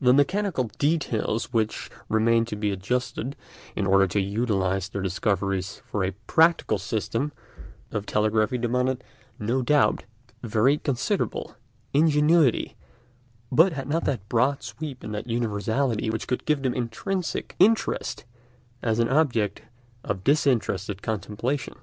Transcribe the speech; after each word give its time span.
The 0.00 0.14
mechanical 0.14 0.70
details 0.78 1.52
which 1.52 1.90
remained 2.08 2.48
to 2.48 2.56
be 2.56 2.70
adjusted 2.70 3.36
in 3.76 3.86
order 3.86 4.06
to 4.06 4.18
utilise 4.18 4.88
their 4.88 5.02
discoveries 5.02 5.82
for 5.84 6.02
a 6.02 6.12
practical 6.26 6.78
system 6.78 7.32
of 7.90 8.06
telegraphy 8.06 8.56
demanded, 8.56 9.04
no 9.38 9.60
doubt, 9.60 10.04
very 10.42 10.78
considerable 10.78 11.54
ingenuity, 11.92 12.76
but 13.52 13.74
had 13.74 13.90
not 13.90 14.04
that 14.06 14.26
broad 14.30 14.62
sweep 14.62 15.02
and 15.04 15.14
that 15.14 15.26
universality 15.26 16.08
which 16.08 16.26
could 16.26 16.46
give 16.46 16.62
them 16.62 16.72
intrinsic 16.72 17.54
interest 17.58 18.24
as 18.80 18.98
an 18.98 19.10
object 19.10 19.60
of 20.02 20.24
disinterested 20.24 21.02
contemplation. 21.02 21.74